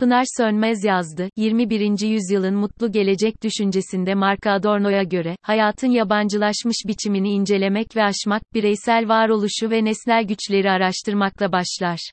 Pınar 0.00 0.24
Sönmez 0.36 0.84
yazdı, 0.84 1.28
21. 1.36 2.00
yüzyılın 2.08 2.54
mutlu 2.54 2.92
gelecek 2.92 3.42
düşüncesinde 3.42 4.14
Marka 4.14 4.52
Adorno'ya 4.52 5.02
göre, 5.02 5.36
hayatın 5.42 5.86
yabancılaşmış 5.86 6.76
biçimini 6.86 7.30
incelemek 7.30 7.96
ve 7.96 8.04
aşmak, 8.04 8.42
bireysel 8.54 9.08
varoluşu 9.08 9.70
ve 9.70 9.84
nesnel 9.84 10.24
güçleri 10.24 10.70
araştırmakla 10.70 11.52
başlar. 11.52 12.10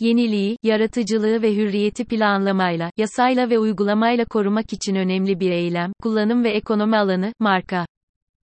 Yeniliği, 0.00 0.56
yaratıcılığı 0.62 1.42
ve 1.42 1.54
hürriyeti 1.56 2.04
planlamayla, 2.04 2.90
yasayla 2.96 3.50
ve 3.50 3.58
uygulamayla 3.58 4.24
korumak 4.24 4.72
için 4.72 4.94
önemli 4.94 5.40
bir 5.40 5.50
eylem, 5.50 5.92
kullanım 6.02 6.44
ve 6.44 6.50
ekonomi 6.50 6.96
alanı, 6.96 7.32
marka. 7.40 7.86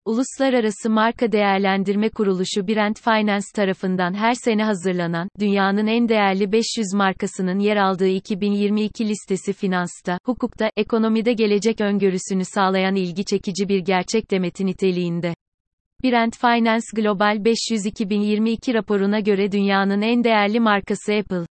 Uluslararası 0.06 0.90
Marka 0.90 1.32
Değerlendirme 1.32 2.10
Kuruluşu 2.10 2.68
Brand 2.68 2.96
Finance 2.96 3.46
tarafından 3.56 4.14
her 4.14 4.34
sene 4.34 4.64
hazırlanan, 4.64 5.30
dünyanın 5.40 5.88
en 5.88 6.10
değerli 6.10 6.52
500 6.52 6.94
markasının 6.94 7.60
yer 7.60 7.78
aldığı 7.78 8.08
2022 8.08 9.10
listesi 9.10 9.54
finansta, 9.54 10.20
hukukta, 10.26 10.72
ekonomide 10.78 11.34
gelecek 11.34 11.82
öngörüsünü 11.82 12.46
sağlayan 12.46 12.96
ilgi 12.96 13.26
çekici 13.26 13.70
bir 13.70 13.80
gerçek 13.80 14.32
demeti 14.32 14.66
niteliğinde. 14.66 15.34
Brand 16.04 16.34
Finance 16.34 16.86
Global 16.96 17.46
500 17.46 17.86
2022 17.86 18.74
raporuna 18.74 19.20
göre 19.20 19.52
dünyanın 19.52 20.02
en 20.02 20.24
değerli 20.24 20.60
markası 20.60 21.14
Apple. 21.14 21.46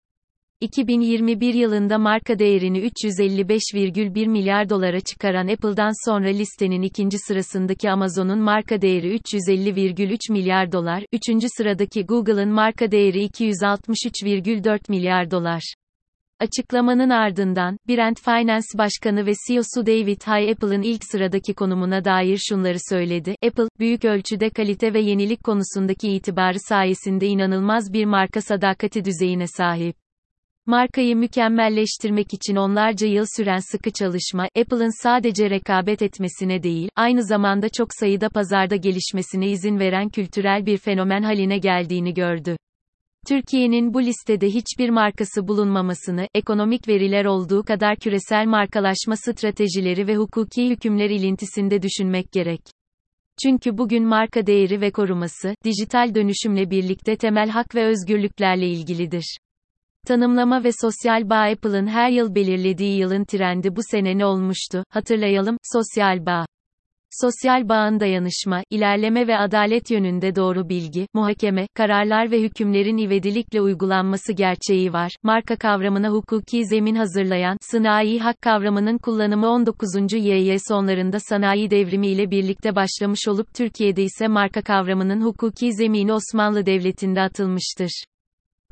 2021 0.61 1.55
yılında 1.55 1.99
marka 1.99 2.39
değerini 2.39 2.79
355,1 2.79 4.29
milyar 4.29 4.71
dolara 4.71 5.01
çıkaran 5.01 5.49
Apple'dan 5.49 6.11
sonra 6.11 6.29
listenin 6.29 6.83
ikinci 6.83 7.19
sırasındaki 7.19 7.91
Amazon'un 7.91 8.39
marka 8.39 8.83
değeri 8.83 9.17
350,3 9.17 10.33
milyar 10.33 10.73
dolar, 10.73 11.05
üçüncü 11.13 11.47
sıradaki 11.57 12.07
Google'ın 12.07 12.49
marka 12.49 12.91
değeri 12.91 13.27
263,4 13.27 14.81
milyar 14.89 15.31
dolar. 15.31 15.75
Açıklamanın 16.41 17.11
ardından, 17.11 17.79
Brand 17.89 18.17
Finance 18.17 18.79
Başkanı 18.79 19.27
ve 19.27 19.33
CEO'su 19.49 19.87
David 19.87 20.23
Hay 20.25 20.51
Apple'ın 20.51 20.83
ilk 20.83 21.05
sıradaki 21.05 21.55
konumuna 21.55 22.05
dair 22.05 22.39
şunları 22.49 22.79
söyledi. 22.91 23.35
Apple, 23.47 23.69
büyük 23.79 24.05
ölçüde 24.05 24.51
kalite 24.51 24.95
ve 24.95 25.01
yenilik 25.01 25.45
konusundaki 25.45 26.09
itibarı 26.09 26.59
sayesinde 26.69 27.27
inanılmaz 27.27 27.93
bir 27.93 28.05
marka 28.05 28.41
sadakati 28.41 29.05
düzeyine 29.05 29.47
sahip. 29.47 30.08
Markayı 30.69 31.17
mükemmelleştirmek 31.17 32.35
için 32.35 32.57
onlarca 32.57 33.07
yıl 33.07 33.25
süren 33.37 33.59
sıkı 33.73 33.91
çalışma, 33.91 34.43
Apple'ın 34.43 35.03
sadece 35.03 35.51
rekabet 35.51 36.03
etmesine 36.03 36.63
değil, 36.63 36.89
aynı 36.97 37.25
zamanda 37.25 37.69
çok 37.69 37.89
sayıda 38.01 38.29
pazarda 38.29 38.77
gelişmesine 38.77 39.51
izin 39.51 39.79
veren 39.79 40.09
kültürel 40.09 40.67
bir 40.67 40.79
fenomen 40.79 41.23
haline 41.23 41.59
geldiğini 41.59 42.15
gördü. 42.15 42.57
Türkiye'nin 43.29 43.95
bu 43.95 44.03
listede 44.03 44.47
hiçbir 44.47 44.91
markası 44.91 45.49
bulunmamasını, 45.49 46.29
ekonomik 46.35 46.89
veriler 46.89 47.25
olduğu 47.25 47.63
kadar 47.63 47.97
küresel 47.97 48.47
markalaşma 48.47 49.17
stratejileri 49.17 50.07
ve 50.07 50.17
hukuki 50.17 50.71
hükümler 50.71 51.11
ilintisinde 51.11 51.83
düşünmek 51.83 52.33
gerek. 52.33 52.61
Çünkü 53.43 53.79
bugün 53.79 54.07
marka 54.07 54.47
değeri 54.47 54.81
ve 54.81 54.91
koruması, 54.91 55.55
dijital 55.65 56.15
dönüşümle 56.15 56.71
birlikte 56.71 57.17
temel 57.17 57.49
hak 57.49 57.75
ve 57.75 57.85
özgürlüklerle 57.85 58.69
ilgilidir. 58.69 59.39
Tanımlama 60.07 60.65
ve 60.65 60.71
sosyal 60.81 61.31
bağ 61.31 61.51
Apple'ın 61.53 61.87
her 61.87 62.11
yıl 62.11 62.35
belirlediği 62.35 62.99
yılın 62.99 63.25
trendi 63.25 63.77
bu 63.77 63.81
sene 63.91 64.19
ne 64.19 64.27
olmuştu? 64.27 64.85
Hatırlayalım, 64.91 65.57
sosyal 65.63 66.27
bağ. 66.27 66.47
Sosyal 67.11 67.69
bağın 67.69 68.01
dayanışma, 68.01 68.63
ilerleme 68.71 69.27
ve 69.27 69.39
adalet 69.39 69.91
yönünde 69.91 70.37
doğru 70.37 70.69
bilgi, 70.69 71.07
muhakeme, 71.15 71.67
kararlar 71.75 72.31
ve 72.31 72.43
hükümlerin 72.43 72.97
ivedilikle 72.97 73.61
uygulanması 73.61 74.33
gerçeği 74.33 74.93
var. 74.93 75.13
Marka 75.23 75.57
kavramına 75.57 76.11
hukuki 76.11 76.67
zemin 76.67 76.95
hazırlayan, 76.95 77.57
sınai 77.61 78.19
hak 78.19 78.43
kavramının 78.43 78.99
kullanımı 78.99 79.49
19. 79.49 80.13
YY 80.13 80.57
sonlarında 80.69 81.19
sanayi 81.21 81.71
devrimi 81.71 82.09
ile 82.09 82.31
birlikte 82.31 82.77
başlamış 82.77 83.29
olup 83.29 83.55
Türkiye'de 83.55 84.03
ise 84.03 84.29
marka 84.29 84.63
kavramının 84.63 85.21
hukuki 85.21 85.73
zemini 85.73 86.13
Osmanlı 86.13 86.67
Devleti'nde 86.67 87.21
atılmıştır. 87.21 88.05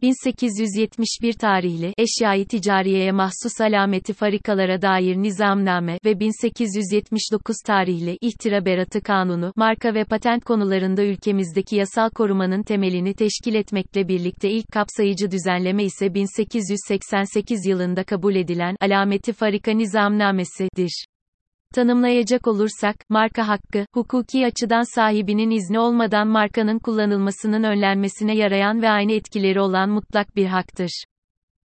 1871 0.03 1.33
tarihli 1.33 1.95
eşyayı 1.99 2.47
ticariyeye 2.47 3.13
mahsus 3.13 3.61
alameti 3.61 4.13
farikalara 4.13 4.83
dair 4.83 5.17
nizamname 5.17 5.99
ve 6.05 6.21
1879 6.21 7.57
tarihli 7.67 8.19
ihtira 8.21 8.65
beratı 8.65 9.01
kanunu 9.01 9.53
marka 9.57 9.95
ve 9.95 10.05
patent 10.05 10.45
konularında 10.45 11.05
ülkemizdeki 11.05 11.77
yasal 11.77 12.11
korumanın 12.11 12.63
temelini 12.63 13.15
teşkil 13.15 13.55
etmekle 13.55 14.09
birlikte 14.09 14.51
ilk 14.51 14.73
kapsayıcı 14.73 15.31
düzenleme 15.31 15.85
ise 15.85 16.15
1888 16.15 17.67
yılında 17.67 18.05
kabul 18.05 18.35
edilen 18.35 18.77
alameti 18.81 19.33
farika 19.33 19.73
nizamnamesidir. 19.73 21.07
Tanımlayacak 21.75 22.47
olursak, 22.47 22.97
marka 23.09 23.49
hakkı, 23.49 23.87
hukuki 23.95 24.47
açıdan 24.47 24.95
sahibinin 24.95 25.51
izni 25.51 25.79
olmadan 25.79 26.29
markanın 26.29 26.79
kullanılmasının 26.79 27.63
önlenmesine 27.63 28.37
yarayan 28.37 28.83
ve 28.83 28.91
aynı 28.91 29.13
etkileri 29.13 29.61
olan 29.61 29.91
mutlak 29.91 30.37
bir 30.37 30.47
haktır. 30.47 31.05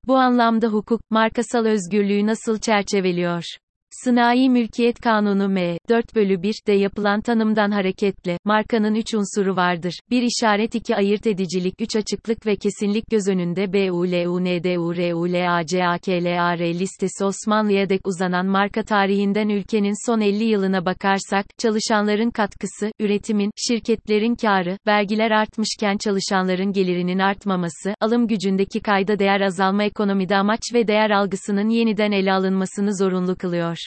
Bu 0.07 0.15
anlamda 0.17 0.67
hukuk, 0.67 1.01
markasal 1.09 1.65
özgürlüğü 1.65 2.27
nasıl 2.27 2.59
çerçeveliyor? 2.59 3.43
Sınai 3.91 4.49
Mülkiyet 4.49 4.99
Kanunu 4.99 5.49
M. 5.49 5.77
4 5.89 6.15
bölü 6.15 6.33
1'de 6.33 6.73
yapılan 6.73 7.21
tanımdan 7.21 7.71
hareketle, 7.71 8.37
markanın 8.45 8.95
3 8.95 9.13
unsuru 9.13 9.55
vardır. 9.55 9.99
1 10.09 10.23
işaret 10.23 10.75
2 10.75 10.95
ayırt 10.95 11.27
edicilik 11.27 11.73
3 11.79 11.95
açıklık 11.95 12.45
ve 12.45 12.55
kesinlik 12.55 13.03
göz 13.11 13.27
önünde 13.27 13.73
BULUNDURULACAKLAR 13.73 16.59
listesi 16.59 17.25
Osmanlı'ya 17.25 17.89
dek 17.89 18.07
uzanan 18.07 18.45
marka 18.45 18.83
tarihinden 18.83 19.49
ülkenin 19.49 20.09
son 20.09 20.21
50 20.21 20.43
yılına 20.43 20.85
bakarsak, 20.85 21.45
çalışanların 21.57 22.31
katkısı, 22.31 22.91
üretimin, 22.99 23.51
şirketlerin 23.67 24.35
karı, 24.35 24.77
vergiler 24.87 25.31
artmışken 25.31 25.97
çalışanların 25.97 26.73
gelirinin 26.73 27.19
artmaması, 27.19 27.95
alım 28.01 28.27
gücündeki 28.27 28.79
kayda 28.79 29.19
değer 29.19 29.41
azalma 29.41 29.83
ekonomide 29.83 30.35
amaç 30.35 30.61
ve 30.73 30.87
değer 30.87 31.09
algısının 31.09 31.69
yeniden 31.69 32.11
ele 32.11 32.33
alınmasını 32.33 32.97
zorunlu 32.97 33.35
kılıyor. 33.35 33.78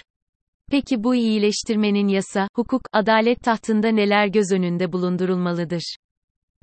Peki 0.73 1.05
bu 1.05 1.15
iyileştirmenin 1.15 2.09
yasa, 2.09 2.49
hukuk, 2.55 2.83
adalet 2.93 3.43
tahtında 3.43 3.89
neler 3.89 4.27
göz 4.27 4.53
önünde 4.53 4.93
bulundurulmalıdır? 4.93 5.97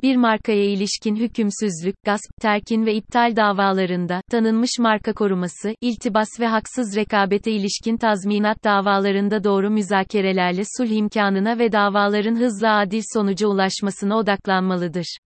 Bir 0.01 0.15
markaya 0.15 0.63
ilişkin 0.63 1.15
hükümsüzlük, 1.15 1.95
gasp, 2.05 2.41
terkin 2.41 2.85
ve 2.85 2.95
iptal 2.95 3.35
davalarında, 3.35 4.21
tanınmış 4.31 4.69
marka 4.79 5.13
koruması, 5.13 5.73
iltibas 5.81 6.27
ve 6.39 6.47
haksız 6.47 6.95
rekabete 6.95 7.51
ilişkin 7.51 7.97
tazminat 7.97 8.63
davalarında 8.63 9.43
doğru 9.43 9.69
müzakerelerle 9.69 10.63
sulh 10.77 10.91
imkanına 10.91 11.59
ve 11.59 11.71
davaların 11.71 12.35
hızla 12.35 12.77
adil 12.77 13.01
sonuca 13.13 13.47
ulaşmasına 13.47 14.17
odaklanmalıdır. 14.17 15.17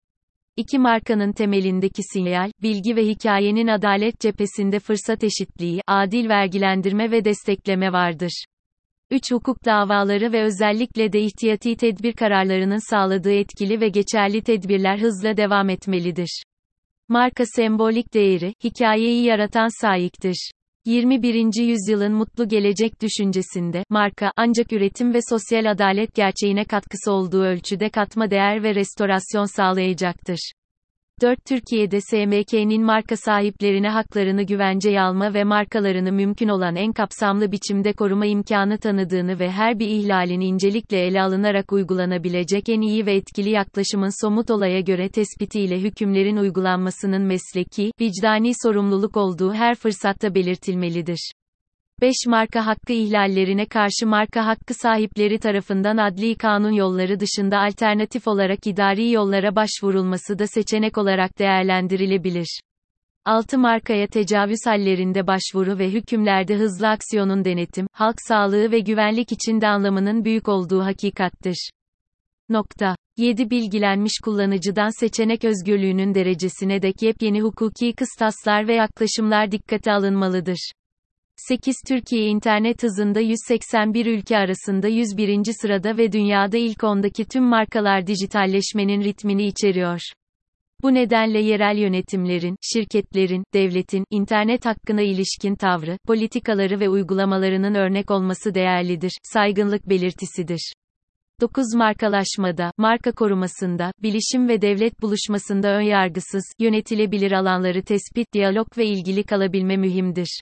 İki 0.57 0.79
markanın 0.79 1.33
temelindeki 1.33 2.03
sinyal, 2.13 2.51
bilgi 2.63 2.97
ve 2.97 3.07
hikayenin 3.07 3.67
adalet 3.67 4.21
cephesinde 4.21 4.79
fırsat 4.79 5.25
eşitliği, 5.25 5.81
adil 5.87 6.29
vergilendirme 6.29 7.11
ve 7.11 7.25
destekleme 7.25 7.93
vardır. 7.93 8.45
3 9.13 9.33
hukuk 9.33 9.65
davaları 9.65 10.33
ve 10.33 10.43
özellikle 10.43 11.13
de 11.13 11.21
ihtiyati 11.21 11.77
tedbir 11.77 12.13
kararlarının 12.13 12.91
sağladığı 12.91 13.33
etkili 13.33 13.81
ve 13.81 13.89
geçerli 13.89 14.43
tedbirler 14.43 14.99
hızla 14.99 15.37
devam 15.37 15.69
etmelidir. 15.69 16.43
Marka 17.09 17.45
sembolik 17.47 18.15
değeri, 18.15 18.55
hikayeyi 18.65 19.25
yaratan 19.25 19.81
sahiptir. 19.81 20.51
21. 20.85 21.63
yüzyılın 21.63 22.13
mutlu 22.13 22.49
gelecek 22.49 23.03
düşüncesinde, 23.03 23.85
marka, 23.89 24.33
ancak 24.37 24.73
üretim 24.73 25.15
ve 25.15 25.19
sosyal 25.31 25.71
adalet 25.71 26.15
gerçeğine 26.15 26.65
katkısı 26.65 27.13
olduğu 27.13 27.43
ölçüde 27.43 27.89
katma 27.89 28.31
değer 28.31 28.63
ve 28.63 28.75
restorasyon 28.75 29.57
sağlayacaktır. 29.57 30.53
4. 31.23 31.45
Türkiye'de 31.45 32.01
SMK'nin 32.01 32.85
marka 32.85 33.17
sahiplerine 33.17 33.89
haklarını 33.89 34.43
güvenceye 34.43 35.01
alma 35.01 35.35
ve 35.35 35.45
markalarını 35.45 36.13
mümkün 36.13 36.49
olan 36.49 36.77
en 36.77 36.93
kapsamlı 36.93 37.53
biçimde 37.53 37.93
koruma 37.93 38.27
imkanı 38.27 38.79
tanıdığını 38.79 39.39
ve 39.39 39.51
her 39.51 39.79
bir 39.79 39.87
ihlalin 39.87 40.41
incelikle 40.41 41.01
ele 41.01 41.23
alınarak 41.23 41.73
uygulanabilecek 41.73 42.69
en 42.69 42.81
iyi 42.81 43.07
ve 43.07 43.15
etkili 43.15 43.51
yaklaşımın 43.51 44.25
somut 44.25 44.51
olaya 44.51 44.81
göre 44.81 45.09
tespitiyle 45.09 45.81
hükümlerin 45.81 46.37
uygulanmasının 46.37 47.23
mesleki, 47.23 47.93
vicdani 48.01 48.53
sorumluluk 48.63 49.17
olduğu 49.17 49.53
her 49.53 49.75
fırsatta 49.75 50.35
belirtilmelidir. 50.35 51.33
5 52.03 52.15
marka 52.27 52.67
hakkı 52.67 52.93
ihlallerine 52.93 53.67
karşı 53.67 54.07
marka 54.07 54.47
hakkı 54.47 54.75
sahipleri 54.75 55.39
tarafından 55.39 55.97
adli 55.97 56.35
kanun 56.35 56.71
yolları 56.71 57.21
dışında 57.21 57.59
alternatif 57.59 58.29
olarak 58.29 58.67
idari 58.67 59.11
yollara 59.11 59.57
başvurulması 59.57 60.39
da 60.39 60.47
seçenek 60.47 60.99
olarak 60.99 61.39
değerlendirilebilir. 61.39 62.61
6 63.25 63.59
markaya 63.59 64.07
tecavüz 64.07 64.59
hallerinde 64.67 65.27
başvuru 65.27 65.79
ve 65.79 65.91
hükümlerde 65.91 66.57
hızlı 66.57 66.89
aksiyonun 66.89 67.45
denetim, 67.45 67.87
halk 67.93 68.17
sağlığı 68.29 68.73
ve 68.73 68.81
güvenlik 68.81 69.33
içinde 69.33 69.69
anlamının 69.69 70.25
büyük 70.25 70.49
olduğu 70.49 70.85
hakikattir. 70.85 71.71
Nokta. 72.49 72.97
7 73.17 73.51
bilgilenmiş 73.51 74.13
kullanıcıdan 74.25 75.01
seçenek 75.01 75.45
özgürlüğünün 75.45 76.15
derecesine 76.15 76.83
dek 76.83 77.03
yepyeni 77.03 77.43
hukuki 77.43 77.93
kıstaslar 77.93 78.69
ve 78.69 78.75
yaklaşımlar 78.75 79.51
dikkate 79.53 79.93
alınmalıdır. 79.93 80.73
8 81.49 81.77
Türkiye 81.89 82.27
internet 82.27 82.83
hızında 82.83 83.21
181 83.21 84.07
ülke 84.07 84.37
arasında 84.37 84.89
101. 84.89 85.53
sırada 85.63 85.97
ve 85.97 86.13
dünyada 86.13 86.57
ilk 86.57 86.79
10'daki 86.79 87.25
tüm 87.25 87.45
markalar 87.45 88.07
dijitalleşmenin 88.07 89.05
ritmini 89.05 89.47
içeriyor. 89.47 90.01
Bu 90.83 90.95
nedenle 90.95 91.41
yerel 91.41 91.77
yönetimlerin, 91.77 92.57
şirketlerin, 92.73 93.45
devletin, 93.55 94.05
internet 94.11 94.67
hakkına 94.67 95.03
ilişkin 95.03 95.55
tavrı, 95.55 95.99
politikaları 96.07 96.81
ve 96.81 96.89
uygulamalarının 96.89 97.75
örnek 97.75 98.11
olması 98.11 98.55
değerlidir, 98.55 99.13
saygınlık 99.23 99.89
belirtisidir. 99.89 100.73
9 101.41 101.75
markalaşmada, 101.75 102.73
marka 102.79 103.13
korumasında, 103.13 103.93
bilişim 104.03 104.49
ve 104.49 104.63
devlet 104.63 105.03
buluşmasında 105.03 105.69
önyargısız, 105.69 106.45
yönetilebilir 106.59 107.33
alanları 107.33 107.83
tespit, 107.83 108.33
diyalog 108.33 108.79
ve 108.79 108.87
ilgili 108.87 109.25
kalabilme 109.25 109.77
mühimdir. 109.77 110.41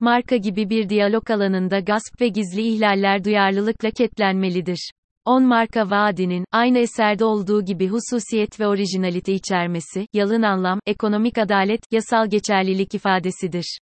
Marka 0.00 0.36
gibi 0.36 0.70
bir 0.70 0.88
diyalog 0.88 1.30
alanında 1.30 1.80
gasp 1.80 2.20
ve 2.20 2.28
gizli 2.28 2.62
ihlaller 2.62 3.24
duyarlılıkla 3.24 3.90
ketlenmelidir. 3.90 4.90
10 5.24 5.44
marka 5.44 5.90
vaadinin, 5.90 6.44
aynı 6.52 6.78
eserde 6.78 7.24
olduğu 7.24 7.64
gibi 7.64 7.88
hususiyet 7.88 8.60
ve 8.60 8.66
orijinalite 8.66 9.32
içermesi, 9.32 10.06
yalın 10.12 10.42
anlam, 10.42 10.80
ekonomik 10.86 11.38
adalet, 11.38 11.80
yasal 11.90 12.30
geçerlilik 12.30 12.94
ifadesidir. 12.94 13.78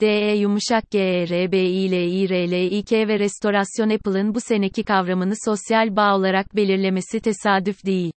DE 0.00 0.36
yumuşak 0.36 0.90
GERBİLİRLİK 0.90 2.92
ve 2.92 3.18
restorasyon 3.18 3.90
Apple'ın 3.90 4.34
bu 4.34 4.40
seneki 4.40 4.82
kavramını 4.82 5.34
sosyal 5.44 5.96
bağ 5.96 6.16
olarak 6.16 6.56
belirlemesi 6.56 7.20
tesadüf 7.20 7.86
değil. 7.86 8.12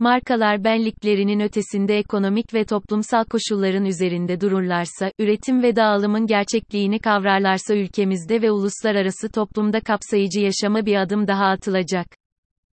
Markalar 0.00 0.64
benliklerinin 0.64 1.40
ötesinde 1.40 1.98
ekonomik 1.98 2.54
ve 2.54 2.64
toplumsal 2.64 3.24
koşulların 3.24 3.84
üzerinde 3.84 4.40
dururlarsa, 4.40 5.12
üretim 5.18 5.62
ve 5.62 5.76
dağılımın 5.76 6.26
gerçekliğini 6.26 6.98
kavrarlarsa 6.98 7.74
ülkemizde 7.74 8.42
ve 8.42 8.50
uluslararası 8.50 9.28
toplumda 9.28 9.80
kapsayıcı 9.80 10.40
yaşama 10.40 10.86
bir 10.86 10.96
adım 10.96 11.26
daha 11.26 11.44
atılacak. 11.44 12.06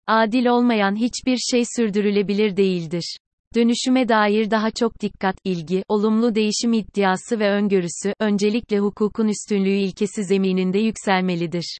Adil 0.07 0.45
olmayan 0.45 0.95
hiçbir 0.95 1.37
şey 1.37 1.63
sürdürülebilir 1.75 2.57
değildir. 2.57 3.17
Dönüşüme 3.55 4.09
dair 4.09 4.51
daha 4.51 4.71
çok 4.71 5.01
dikkat, 5.01 5.35
ilgi, 5.43 5.83
olumlu 5.87 6.35
değişim 6.35 6.73
iddiası 6.73 7.39
ve 7.39 7.49
öngörüsü, 7.49 8.13
öncelikle 8.19 8.79
hukukun 8.79 9.27
üstünlüğü 9.27 9.77
ilkesi 9.77 10.23
zemininde 10.23 10.79
yükselmelidir. 10.79 11.77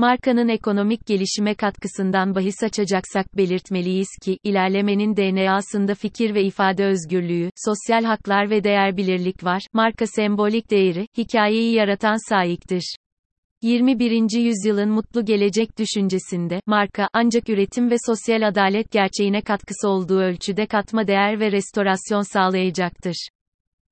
Markanın 0.00 0.48
ekonomik 0.48 1.06
gelişime 1.06 1.54
katkısından 1.54 2.34
bahis 2.34 2.62
açacaksak 2.62 3.36
belirtmeliyiz 3.36 4.08
ki, 4.22 4.38
ilerlemenin 4.44 5.16
DNA'sında 5.16 5.94
fikir 5.94 6.34
ve 6.34 6.42
ifade 6.42 6.84
özgürlüğü, 6.84 7.50
sosyal 7.56 8.04
haklar 8.04 8.50
ve 8.50 8.64
değer 8.64 8.96
bilirlik 8.96 9.44
var, 9.44 9.62
marka 9.72 10.06
sembolik 10.06 10.70
değeri, 10.70 11.06
hikayeyi 11.18 11.74
yaratan 11.74 12.28
sahiptir. 12.28 12.94
21. 13.62 14.38
yüzyılın 14.38 14.90
mutlu 14.90 15.24
gelecek 15.24 15.78
düşüncesinde, 15.78 16.60
marka, 16.66 17.08
ancak 17.12 17.48
üretim 17.48 17.90
ve 17.90 17.96
sosyal 18.06 18.48
adalet 18.48 18.92
gerçeğine 18.92 19.40
katkısı 19.40 19.88
olduğu 19.88 20.18
ölçüde 20.18 20.66
katma 20.66 21.06
değer 21.06 21.40
ve 21.40 21.52
restorasyon 21.52 22.32
sağlayacaktır. 22.32 23.28